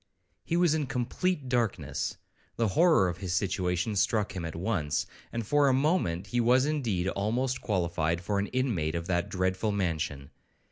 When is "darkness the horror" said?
1.47-3.07